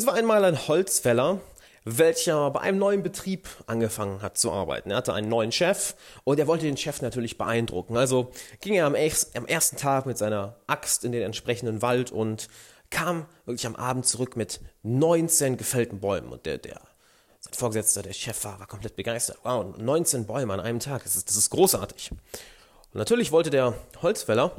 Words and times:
Es 0.00 0.06
war 0.06 0.14
einmal 0.14 0.46
ein 0.46 0.66
Holzfäller, 0.66 1.40
welcher 1.84 2.50
bei 2.52 2.60
einem 2.60 2.78
neuen 2.78 3.02
Betrieb 3.02 3.46
angefangen 3.66 4.22
hat 4.22 4.38
zu 4.38 4.50
arbeiten. 4.50 4.90
Er 4.90 4.96
hatte 4.96 5.12
einen 5.12 5.28
neuen 5.28 5.52
Chef 5.52 5.94
und 6.24 6.40
er 6.40 6.46
wollte 6.46 6.64
den 6.64 6.78
Chef 6.78 7.02
natürlich 7.02 7.36
beeindrucken. 7.36 7.98
Also 7.98 8.32
ging 8.62 8.72
er 8.72 8.86
am, 8.86 8.94
ersten 8.94 9.76
Tag 9.76 10.06
mit 10.06 10.16
seiner 10.16 10.56
Axt 10.66 11.04
in 11.04 11.12
den 11.12 11.20
entsprechenden 11.20 11.82
Wald 11.82 12.12
und 12.12 12.48
kam 12.88 13.26
wirklich 13.44 13.66
am 13.66 13.76
Abend 13.76 14.06
zurück 14.06 14.38
mit 14.38 14.60
19 14.84 15.58
gefällten 15.58 16.00
Bäumen. 16.00 16.32
Und 16.32 16.46
der, 16.46 16.56
der, 16.56 16.80
sein 17.40 17.52
Vorgesetzter, 17.52 18.00
der 18.00 18.14
Chef 18.14 18.42
war, 18.42 18.58
war 18.58 18.66
komplett 18.68 18.96
begeistert. 18.96 19.36
Wow, 19.42 19.76
19 19.76 20.24
Bäume 20.24 20.54
an 20.54 20.60
einem 20.60 20.80
Tag, 20.80 21.02
das 21.02 21.14
ist, 21.14 21.28
das 21.28 21.36
ist 21.36 21.50
großartig. 21.50 22.10
Und 22.10 22.18
natürlich 22.94 23.32
wollte 23.32 23.50
der 23.50 23.74
Holzfäller 24.00 24.56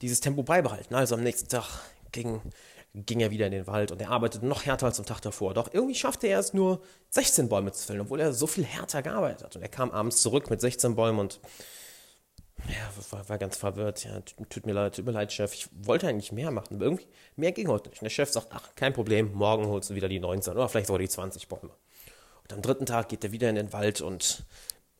dieses 0.00 0.18
Tempo 0.18 0.42
beibehalten. 0.42 0.96
Also 0.96 1.14
am 1.14 1.22
nächsten 1.22 1.48
Tag 1.48 1.68
ging 2.10 2.40
ging 2.94 3.20
er 3.20 3.30
wieder 3.30 3.46
in 3.46 3.52
den 3.52 3.66
Wald 3.66 3.90
und 3.90 4.02
er 4.02 4.10
arbeitete 4.10 4.44
noch 4.44 4.66
härter 4.66 4.86
als 4.86 4.98
am 4.98 5.06
Tag 5.06 5.20
davor. 5.20 5.54
Doch 5.54 5.72
irgendwie 5.72 5.94
schaffte 5.94 6.26
er 6.26 6.38
es 6.38 6.52
nur 6.52 6.82
16 7.10 7.48
Bäume 7.48 7.72
zu 7.72 7.86
fällen, 7.86 8.02
obwohl 8.02 8.20
er 8.20 8.32
so 8.32 8.46
viel 8.46 8.64
härter 8.64 9.02
gearbeitet 9.02 9.44
hat. 9.44 9.56
Und 9.56 9.62
er 9.62 9.68
kam 9.68 9.90
abends 9.90 10.20
zurück 10.20 10.50
mit 10.50 10.60
16 10.60 10.94
Bäumen 10.94 11.18
und 11.18 11.40
ja, 12.68 12.90
war, 13.10 13.28
war 13.28 13.38
ganz 13.38 13.56
verwirrt. 13.56 14.04
Ja, 14.04 14.20
tut 14.20 14.66
mir 14.66 14.72
leid, 14.72 14.94
tut 14.94 15.06
mir 15.06 15.12
leid, 15.12 15.32
Chef. 15.32 15.54
Ich 15.54 15.68
wollte 15.72 16.06
eigentlich 16.06 16.32
mehr 16.32 16.50
machen, 16.50 16.76
aber 16.76 16.84
irgendwie 16.84 17.06
mehr 17.34 17.52
ging 17.52 17.68
heute 17.68 17.88
nicht. 17.88 18.02
Und 18.02 18.04
der 18.04 18.10
Chef 18.10 18.30
sagt, 18.30 18.48
ach, 18.50 18.74
kein 18.76 18.92
Problem, 18.92 19.32
morgen 19.32 19.66
holst 19.66 19.90
du 19.90 19.94
wieder 19.94 20.08
die 20.08 20.20
19 20.20 20.52
oder 20.52 20.68
vielleicht 20.68 20.86
sogar 20.86 21.00
die 21.00 21.08
20 21.08 21.48
Bäume. 21.48 21.70
Und 22.42 22.52
am 22.52 22.60
dritten 22.60 22.86
Tag 22.86 23.08
geht 23.08 23.24
er 23.24 23.32
wieder 23.32 23.48
in 23.48 23.56
den 23.56 23.72
Wald 23.72 24.02
und 24.02 24.44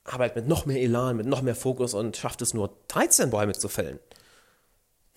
arbeitet 0.04 0.36
mit 0.36 0.48
noch 0.48 0.64
mehr 0.64 0.80
Elan, 0.80 1.16
mit 1.16 1.26
noch 1.26 1.42
mehr 1.42 1.54
Fokus 1.54 1.92
und 1.92 2.16
schafft 2.16 2.40
es 2.40 2.54
nur 2.54 2.74
13 2.88 3.30
Bäume 3.30 3.52
zu 3.52 3.68
fällen. 3.68 4.00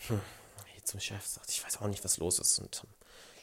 Hm 0.08 0.20
zum 0.85 0.99
Chef, 0.99 1.25
sagt, 1.25 1.49
ich 1.52 1.63
weiß 1.63 1.81
auch 1.81 1.88
nicht, 1.88 2.03
was 2.03 2.17
los 2.17 2.39
ist. 2.39 2.59
Und 2.59 2.84
am 2.85 2.89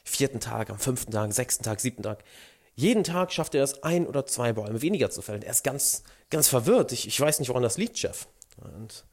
vierten 0.04 0.40
Tag, 0.40 0.70
am 0.70 0.78
fünften 0.78 1.12
Tag, 1.12 1.32
sechsten 1.32 1.64
Tag, 1.64 1.80
siebten 1.80 2.02
Tag, 2.02 2.24
jeden 2.74 3.04
Tag 3.04 3.32
schafft 3.32 3.54
er 3.54 3.64
es, 3.64 3.82
ein 3.82 4.06
oder 4.06 4.24
zwei 4.26 4.52
Bäume 4.52 4.80
weniger 4.80 5.10
zu 5.10 5.20
fällen. 5.20 5.42
Er 5.42 5.50
ist 5.50 5.64
ganz, 5.64 6.04
ganz 6.30 6.48
verwirrt. 6.48 6.92
Ich, 6.92 7.06
ich 7.06 7.20
weiß 7.20 7.38
nicht, 7.38 7.48
woran 7.50 7.62
das 7.62 7.76
liegt, 7.76 7.98
Chef. 7.98 8.26
Und 8.56 9.04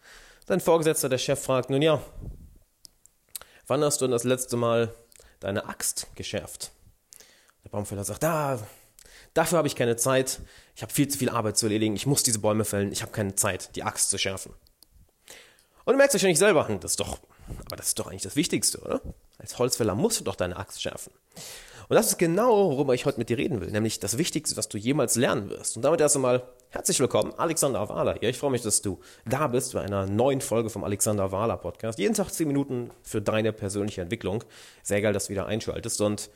sein 0.47 0.61
Vorgesetzter, 0.61 1.09
der 1.09 1.17
Chef, 1.17 1.41
fragt, 1.41 1.69
nun 1.69 1.81
ja, 1.81 2.01
wann 3.67 3.83
hast 3.83 3.99
du 3.99 4.05
denn 4.05 4.11
das 4.11 4.23
letzte 4.23 4.55
Mal 4.55 4.93
deine 5.39 5.67
Axt 5.67 6.07
geschärft? 6.15 6.71
Der 7.65 7.69
Baumfäller 7.69 8.05
sagt, 8.05 8.23
ah, 8.23 8.59
dafür 9.33 9.57
habe 9.57 9.67
ich 9.67 9.75
keine 9.75 9.97
Zeit. 9.97 10.39
Ich 10.75 10.81
habe 10.81 10.93
viel 10.93 11.09
zu 11.09 11.17
viel 11.17 11.29
Arbeit 11.29 11.57
zu 11.57 11.65
erledigen. 11.65 11.95
Ich 11.95 12.05
muss 12.05 12.23
diese 12.23 12.39
Bäume 12.39 12.63
fällen. 12.63 12.91
Ich 12.93 13.01
habe 13.01 13.11
keine 13.11 13.35
Zeit, 13.35 13.75
die 13.75 13.83
Axt 13.83 14.09
zu 14.09 14.17
schärfen. 14.17 14.53
Und 15.83 15.93
du 15.93 15.97
merkst 15.97 16.13
wahrscheinlich 16.13 16.39
selber, 16.39 16.67
hm, 16.67 16.79
das 16.79 16.91
ist 16.91 16.99
doch 16.99 17.19
aber 17.65 17.75
das 17.75 17.87
ist 17.87 17.99
doch 17.99 18.07
eigentlich 18.07 18.23
das 18.23 18.35
Wichtigste, 18.35 18.79
oder? 18.79 19.01
Als 19.37 19.57
Holzfäller 19.57 19.95
musst 19.95 20.19
du 20.19 20.23
doch 20.23 20.35
deine 20.35 20.57
Axt 20.57 20.81
schärfen. 20.81 21.13
Und 21.89 21.95
das 21.95 22.07
ist 22.07 22.17
genau, 22.19 22.69
worüber 22.69 22.93
ich 22.93 23.05
heute 23.05 23.17
mit 23.17 23.29
dir 23.29 23.39
reden 23.39 23.61
will, 23.61 23.71
nämlich 23.71 23.99
das 23.99 24.19
Wichtigste, 24.19 24.55
was 24.57 24.69
du 24.69 24.77
jemals 24.77 25.15
lernen 25.15 25.49
wirst. 25.49 25.75
Und 25.75 25.81
damit 25.81 25.99
erst 25.99 26.17
einmal 26.17 26.43
herzlich 26.69 26.99
willkommen, 26.99 27.33
Alexander 27.35 27.89
Wahler 27.89 28.15
hier. 28.19 28.29
Ich 28.29 28.37
freue 28.37 28.51
mich, 28.51 28.61
dass 28.61 28.83
du 28.83 28.99
da 29.25 29.47
bist 29.47 29.73
bei 29.73 29.81
einer 29.81 30.05
neuen 30.05 30.39
Folge 30.39 30.69
vom 30.69 30.83
Alexander 30.83 31.31
Wahler 31.31 31.57
Podcast. 31.57 31.97
Jeden 31.97 32.13
Tag 32.13 32.29
10 32.31 32.47
Minuten 32.47 32.91
für 33.01 33.23
deine 33.23 33.53
persönliche 33.53 34.01
Entwicklung. 34.01 34.43
Sehr 34.83 35.01
geil, 35.01 35.13
dass 35.13 35.25
du 35.25 35.31
wieder 35.31 35.47
einschaltest. 35.47 35.99
Und 36.01 36.29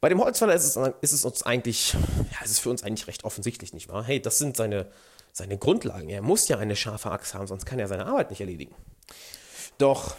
bei 0.00 0.08
dem 0.08 0.22
Holzfäller 0.22 0.54
ist 0.54 0.64
es, 0.64 0.78
ist 1.02 1.12
es 1.12 1.24
uns 1.26 1.42
eigentlich, 1.42 1.92
ja, 1.92 2.38
es 2.42 2.50
ist 2.50 2.60
für 2.60 2.70
uns 2.70 2.82
eigentlich 2.82 3.06
recht 3.06 3.24
offensichtlich, 3.24 3.74
nicht 3.74 3.90
wahr? 3.90 4.02
Hey, 4.02 4.22
das 4.22 4.38
sind 4.38 4.56
seine, 4.56 4.86
seine 5.32 5.58
Grundlagen. 5.58 6.08
Er 6.08 6.22
muss 6.22 6.48
ja 6.48 6.56
eine 6.56 6.74
scharfe 6.74 7.10
Axt 7.10 7.34
haben, 7.34 7.46
sonst 7.46 7.66
kann 7.66 7.78
er 7.78 7.88
seine 7.88 8.06
Arbeit 8.06 8.30
nicht 8.30 8.40
erledigen. 8.40 8.74
Doch 9.78 10.16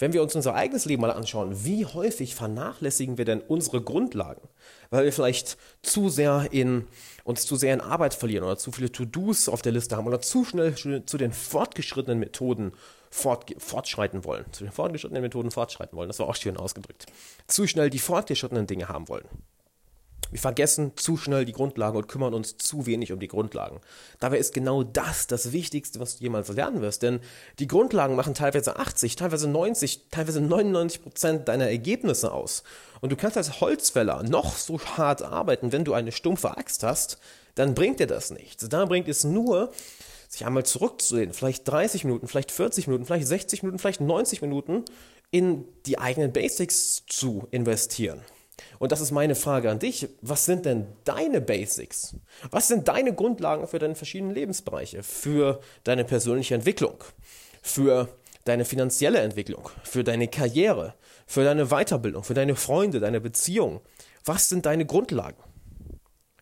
wenn 0.00 0.14
wir 0.14 0.22
uns 0.22 0.34
unser 0.34 0.54
eigenes 0.54 0.86
Leben 0.86 1.02
mal 1.02 1.10
anschauen, 1.10 1.64
wie 1.64 1.84
häufig 1.84 2.34
vernachlässigen 2.34 3.18
wir 3.18 3.26
denn 3.26 3.42
unsere 3.42 3.82
Grundlagen? 3.82 4.40
Weil 4.88 5.04
wir 5.04 5.12
vielleicht 5.12 5.58
zu 5.82 6.08
sehr 6.08 6.48
in 6.52 6.86
uns 7.22 7.44
zu 7.44 7.56
sehr 7.56 7.74
in 7.74 7.82
Arbeit 7.82 8.14
verlieren 8.14 8.44
oder 8.44 8.56
zu 8.56 8.72
viele 8.72 8.90
To-Dos 8.90 9.50
auf 9.50 9.60
der 9.60 9.72
Liste 9.72 9.96
haben 9.96 10.06
oder 10.06 10.22
zu 10.22 10.44
schnell 10.46 10.74
zu 10.74 11.18
den 11.18 11.32
fortgeschrittenen 11.32 12.18
Methoden 12.18 12.72
fort, 13.10 13.54
fortschreiten 13.58 14.24
wollen. 14.24 14.46
Zu 14.52 14.64
den 14.64 14.72
fortgeschrittenen 14.72 15.22
Methoden 15.22 15.50
fortschreiten 15.50 15.96
wollen. 15.98 16.08
Das 16.08 16.18
war 16.18 16.28
auch 16.28 16.36
schön 16.36 16.56
ausgedrückt. 16.56 17.04
Zu 17.46 17.66
schnell 17.66 17.90
die 17.90 17.98
fortgeschrittenen 17.98 18.66
Dinge 18.66 18.88
haben 18.88 19.06
wollen. 19.08 19.28
Wir 20.30 20.38
vergessen 20.38 20.92
zu 20.96 21.16
schnell 21.16 21.44
die 21.44 21.52
Grundlagen 21.52 21.96
und 21.96 22.08
kümmern 22.08 22.34
uns 22.34 22.56
zu 22.56 22.86
wenig 22.86 23.12
um 23.12 23.20
die 23.20 23.28
Grundlagen. 23.28 23.80
Dabei 24.20 24.38
ist 24.38 24.54
genau 24.54 24.82
das 24.82 25.26
das 25.26 25.52
Wichtigste, 25.52 26.00
was 26.00 26.18
du 26.18 26.24
jemals 26.24 26.48
lernen 26.48 26.82
wirst. 26.82 27.02
Denn 27.02 27.20
die 27.58 27.66
Grundlagen 27.66 28.16
machen 28.16 28.34
teilweise 28.34 28.76
80, 28.76 29.16
teilweise 29.16 29.48
90, 29.48 30.08
teilweise 30.10 30.40
99 30.40 31.02
Prozent 31.02 31.48
deiner 31.48 31.68
Ergebnisse 31.68 32.32
aus. 32.32 32.62
Und 33.00 33.10
du 33.10 33.16
kannst 33.16 33.36
als 33.36 33.60
Holzfäller 33.60 34.22
noch 34.22 34.56
so 34.56 34.78
hart 34.80 35.22
arbeiten, 35.22 35.72
wenn 35.72 35.84
du 35.84 35.94
eine 35.94 36.12
stumpfe 36.12 36.56
Axt 36.56 36.82
hast, 36.82 37.18
dann 37.54 37.74
bringt 37.74 38.00
dir 38.00 38.06
das 38.06 38.30
nichts. 38.30 38.68
Da 38.68 38.84
bringt 38.84 39.08
es 39.08 39.24
nur, 39.24 39.72
sich 40.28 40.46
einmal 40.46 40.64
zurückzulehnen, 40.64 41.34
vielleicht 41.34 41.66
30 41.66 42.04
Minuten, 42.04 42.28
vielleicht 42.28 42.52
40 42.52 42.86
Minuten, 42.86 43.04
vielleicht 43.04 43.26
60 43.26 43.64
Minuten, 43.64 43.78
vielleicht 43.80 44.00
90 44.00 44.42
Minuten 44.42 44.84
in 45.32 45.64
die 45.86 45.98
eigenen 45.98 46.32
Basics 46.32 47.04
zu 47.06 47.48
investieren. 47.50 48.20
Und 48.78 48.92
das 48.92 49.00
ist 49.00 49.10
meine 49.10 49.34
Frage 49.34 49.70
an 49.70 49.78
dich. 49.78 50.08
Was 50.22 50.44
sind 50.44 50.64
denn 50.66 50.86
deine 51.04 51.40
Basics? 51.40 52.16
Was 52.50 52.68
sind 52.68 52.88
deine 52.88 53.14
Grundlagen 53.14 53.66
für 53.66 53.78
deine 53.78 53.94
verschiedenen 53.94 54.34
Lebensbereiche? 54.34 55.02
Für 55.02 55.60
deine 55.84 56.04
persönliche 56.04 56.54
Entwicklung? 56.54 56.96
Für 57.62 58.08
deine 58.44 58.64
finanzielle 58.64 59.18
Entwicklung? 59.20 59.68
Für 59.82 60.04
deine 60.04 60.28
Karriere? 60.28 60.94
Für 61.26 61.44
deine 61.44 61.66
Weiterbildung? 61.66 62.24
Für 62.24 62.34
deine 62.34 62.56
Freunde? 62.56 63.00
Deine 63.00 63.20
Beziehung? 63.20 63.80
Was 64.24 64.48
sind 64.48 64.66
deine 64.66 64.86
Grundlagen? 64.86 65.42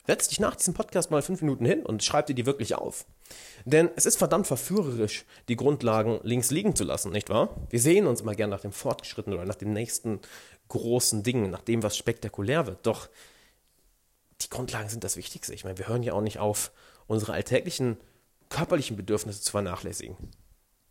Setz 0.08 0.28
dich 0.28 0.40
nach 0.40 0.56
diesem 0.56 0.72
Podcast 0.72 1.10
mal 1.10 1.20
fünf 1.20 1.42
Minuten 1.42 1.66
hin 1.66 1.84
und 1.84 2.02
schreib 2.02 2.24
dir 2.24 2.34
die 2.34 2.46
wirklich 2.46 2.74
auf. 2.74 3.04
Denn 3.66 3.90
es 3.94 4.06
ist 4.06 4.16
verdammt 4.16 4.46
verführerisch, 4.46 5.26
die 5.48 5.56
Grundlagen 5.56 6.18
links 6.22 6.50
liegen 6.50 6.74
zu 6.74 6.84
lassen, 6.84 7.12
nicht 7.12 7.28
wahr? 7.28 7.54
Wir 7.68 7.78
sehen 7.78 8.06
uns 8.06 8.22
immer 8.22 8.34
gern 8.34 8.48
nach 8.48 8.62
dem 8.62 8.72
Fortgeschritten 8.72 9.34
oder 9.34 9.44
nach 9.44 9.56
dem 9.56 9.74
nächsten 9.74 10.20
großen 10.68 11.24
Dingen, 11.24 11.50
nach 11.50 11.60
dem, 11.60 11.82
was 11.82 11.94
spektakulär 11.94 12.66
wird. 12.66 12.86
Doch 12.86 13.10
die 14.40 14.48
Grundlagen 14.48 14.88
sind 14.88 15.04
das 15.04 15.18
Wichtigste. 15.18 15.52
Ich 15.52 15.64
meine, 15.64 15.76
wir 15.76 15.88
hören 15.88 16.02
ja 16.02 16.14
auch 16.14 16.22
nicht 16.22 16.38
auf, 16.38 16.72
unsere 17.06 17.34
alltäglichen 17.34 17.98
körperlichen 18.48 18.96
Bedürfnisse 18.96 19.42
zu 19.42 19.50
vernachlässigen. 19.50 20.16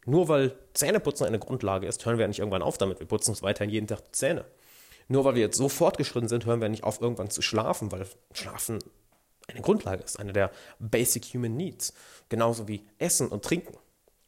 Nur 0.06 0.28
weil 0.28 0.56
Zähneputzen 0.76 1.26
eine 1.26 1.40
Grundlage 1.40 1.88
ist, 1.88 2.06
hören 2.06 2.20
wir 2.20 2.26
ja 2.26 2.28
nicht 2.28 2.38
irgendwann 2.38 2.62
auf 2.62 2.78
damit. 2.78 3.00
Wir 3.00 3.08
putzen 3.08 3.32
uns 3.32 3.42
weiterhin 3.42 3.72
jeden 3.72 3.88
Tag 3.88 4.06
die 4.06 4.12
Zähne. 4.12 4.46
Nur 5.08 5.26
weil 5.26 5.34
wir 5.34 5.42
jetzt 5.42 5.58
so 5.58 5.70
fortgeschritten 5.70 6.30
sind, 6.30 6.46
hören 6.46 6.62
wir 6.62 6.70
nicht 6.70 6.84
auf, 6.84 7.02
irgendwann 7.02 7.32
zu 7.32 7.42
schlafen, 7.42 7.92
weil 7.92 8.06
Schlafen 8.32 8.78
eine 9.48 9.62
Grundlage 9.62 10.04
ist, 10.04 10.20
eine 10.20 10.34
der 10.34 10.52
Basic 10.80 11.26
Human 11.34 11.56
Needs. 11.56 11.94
Genauso 12.30 12.68
wie 12.68 12.86
Essen 12.98 13.30
und 13.30 13.44
Trinken. 13.44 13.78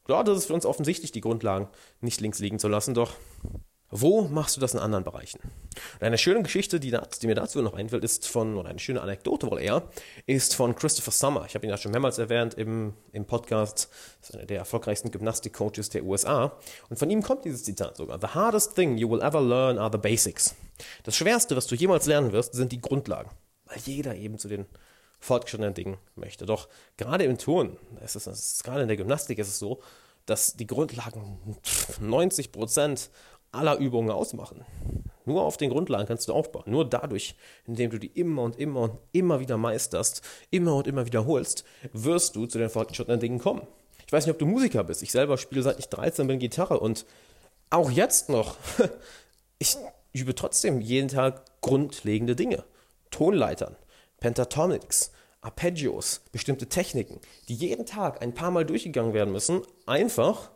Klar, 0.06 0.24
das 0.24 0.40
ist 0.40 0.46
für 0.46 0.54
uns 0.54 0.66
offensichtlich, 0.66 1.12
die 1.12 1.22
Grundlagen 1.22 1.68
nicht 2.02 2.22
links 2.22 2.40
liegen 2.40 2.58
zu 2.58 2.68
lassen, 2.68 2.94
doch 2.94 3.14
wo 3.92 4.22
machst 4.22 4.56
du 4.56 4.62
das 4.62 4.74
in 4.74 4.80
anderen 4.80 5.04
Bereichen? 5.04 5.40
Und 5.96 6.04
eine 6.04 6.20
schöne 6.20 6.44
Geschichte, 6.44 6.80
die, 6.80 6.96
die, 7.22 7.28
mir 7.28 7.36
dazu 7.36 7.62
noch 7.62 7.74
einfällt, 7.74 8.04
ist 8.04 8.28
von, 8.28 8.56
oder 8.56 8.70
eine 8.70 8.78
schöne 8.78 9.02
Anekdote 9.02 9.50
wohl 9.50 9.60
eher, 9.60 9.84
ist 10.28 10.54
von 10.54 10.76
Christopher 10.76 11.12
Summer. 11.12 11.46
Ich 11.48 11.56
habe 11.56 11.66
ihn 11.66 11.72
ja 11.72 11.78
schon 11.78 11.92
mehrmals 11.92 12.20
erwähnt 12.20 12.54
im, 12.54 12.94
im 13.14 13.26
Podcast. 13.26 13.90
Das 14.22 14.30
ist 14.30 14.36
einer 14.36 14.46
der 14.46 14.60
erfolgreichsten 14.60 15.10
Gymnastik-Coaches 15.10 15.90
der 15.90 16.04
USA. 16.04 16.58
Und 16.90 17.00
von 17.00 17.10
ihm 17.10 17.24
kommt 17.24 17.46
dieses 17.46 17.64
Zitat 17.64 17.98
sogar. 17.98 18.20
The 18.22 18.28
hardest 18.28 18.76
thing 18.76 18.98
you 18.98 19.10
will 19.10 19.22
ever 19.22 19.42
learn 19.42 19.80
are 19.80 19.90
the 19.92 19.98
basics. 19.98 20.56
Das 21.04 21.16
Schwerste, 21.16 21.56
was 21.56 21.66
du 21.66 21.74
jemals 21.74 22.06
lernen 22.06 22.32
wirst, 22.32 22.54
sind 22.54 22.72
die 22.72 22.82
Grundlagen. 22.82 23.32
Weil 23.66 23.80
jeder 23.86 24.16
eben 24.16 24.38
zu 24.38 24.48
den 24.48 24.68
fortgeschrittenen 25.20 25.74
Dingen 25.74 25.98
möchte. 26.16 26.46
Doch 26.46 26.68
gerade 26.98 27.24
im 27.26 27.38
Turnen, 27.38 27.78
es 28.02 28.16
ist, 28.16 28.28
es 28.28 28.54
ist, 28.54 28.64
gerade 28.64 28.82
in 28.82 28.88
der 28.88 28.98
Gymnastik 28.98 29.40
ist 29.40 29.48
es 29.48 29.60
so, 29.60 29.82
dass 30.26 30.56
die 30.56 30.68
Grundlagen 30.68 31.58
90 32.00 32.52
Prozent 32.52 33.10
aller 33.52 33.78
Übungen 33.78 34.12
ausmachen. 34.12 34.64
Nur 35.26 35.44
auf 35.44 35.58
den 35.58 35.70
Grundlagen 35.70 36.08
kannst 36.08 36.28
du 36.28 36.34
aufbauen. 36.34 36.66
Nur 36.68 36.90
dadurch, 36.90 37.36
indem 37.66 37.90
du 37.90 38.00
die 38.00 38.08
immer 38.08 38.44
und 38.44 38.58
immer 38.58 38.82
und 38.82 39.00
immer 39.12 39.40
wieder 39.40 39.58
meisterst, 39.58 40.22
immer 40.50 40.76
und 40.76 40.88
immer 40.88 41.06
wiederholst, 41.06 41.64
wirst 41.94 42.36
du 42.36 42.46
zu 42.46 42.58
den 42.58 42.70
fortgeschrittenen 42.70 43.20
Dingen 43.20 43.40
kommen. 43.40 43.68
Ich 44.06 44.14
weiß 44.14 44.26
nicht, 44.26 44.34
ob 44.34 44.40
du 44.40 44.46
Musiker 44.46 44.84
bist. 44.84 45.04
Ich 45.04 45.12
selber 45.12 45.38
spiele 45.38 45.62
seit 45.62 45.78
ich 45.78 45.88
13 45.90 46.28
bin 46.28 46.40
Gitarre 46.40 46.80
und 46.80 47.06
auch 47.70 47.92
jetzt 47.92 48.30
noch. 48.30 48.56
Ich 49.62 49.76
übe 50.14 50.34
trotzdem 50.36 50.80
jeden 50.80 51.10
Tag 51.10 51.44
grundlegende 51.60 52.34
Dinge. 52.34 52.64
Tonleitern, 53.12 53.76
Pentatonics, 54.20 55.12
Arpeggios, 55.42 56.22
bestimmte 56.32 56.68
Techniken, 56.68 57.20
die 57.48 57.56
jeden 57.56 57.86
Tag 57.86 58.22
ein 58.22 58.34
paar 58.34 58.52
Mal 58.52 58.66
durchgegangen 58.66 59.14
werden 59.14 59.32
müssen, 59.32 59.62
einfach 59.86 60.52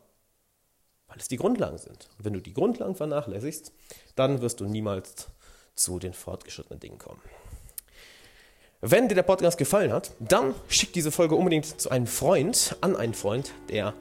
weil 1.13 1.19
es 1.19 1.27
die 1.27 1.37
Grundlagen 1.37 1.77
sind. 1.77 2.09
Und 2.17 2.25
wenn 2.25 2.33
du 2.33 2.41
die 2.41 2.53
Grundlagen 2.53 2.95
vernachlässigst, 2.95 3.71
dann 4.15 4.41
wirst 4.41 4.59
du 4.59 4.65
niemals 4.65 5.27
zu 5.75 5.99
den 5.99 6.13
fortgeschrittenen 6.13 6.79
Dingen 6.79 6.97
kommen. 6.97 7.21
Wenn 8.81 9.07
dir 9.07 9.15
der 9.15 9.23
Podcast 9.23 9.57
gefallen 9.57 9.93
hat, 9.93 10.11
dann 10.19 10.55
schick 10.67 10.91
diese 10.91 11.11
Folge 11.11 11.35
unbedingt 11.35 11.79
zu 11.79 11.89
einem 11.89 12.07
Freund, 12.07 12.75
an 12.81 12.95
einen 12.95 13.13
Freund, 13.13 13.53
der 13.69 13.93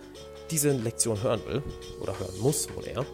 diese 0.51 0.73
Lektion 0.73 1.23
hören 1.23 1.45
will 1.47 1.63
oder 2.01 2.19
hören 2.19 2.39
muss 2.41 2.69
oder 2.71 2.89
er. 2.89 3.07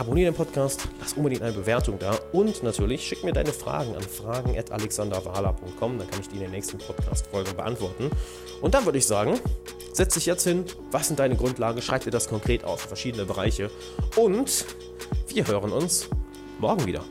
Abonniere 0.00 0.32
den 0.32 0.36
Podcast, 0.36 0.88
lass 0.98 1.12
unbedingt 1.12 1.42
eine 1.42 1.52
Bewertung 1.52 1.98
da 1.98 2.18
und 2.32 2.62
natürlich 2.62 3.06
schick 3.06 3.22
mir 3.22 3.32
deine 3.32 3.52
Fragen 3.52 3.94
an 3.94 4.02
fragen.alexanderwahler.com, 4.02 5.98
dann 5.98 6.10
kann 6.10 6.20
ich 6.20 6.28
die 6.28 6.36
in 6.36 6.42
den 6.42 6.50
nächsten 6.52 6.78
Podcast-Folgen 6.78 7.54
beantworten. 7.54 8.10
Und 8.62 8.74
dann 8.74 8.86
würde 8.86 8.96
ich 8.96 9.06
sagen, 9.06 9.38
setz 9.92 10.14
dich 10.14 10.24
jetzt 10.24 10.44
hin, 10.44 10.64
was 10.90 11.08
sind 11.08 11.18
deine 11.18 11.36
Grundlagen, 11.36 11.82
schreib 11.82 12.02
dir 12.02 12.10
das 12.10 12.28
konkret 12.28 12.64
auf, 12.64 12.80
verschiedene 12.80 13.26
Bereiche 13.26 13.70
und 14.16 14.64
wir 15.28 15.46
hören 15.46 15.70
uns 15.70 16.08
morgen 16.58 16.86
wieder. 16.86 17.04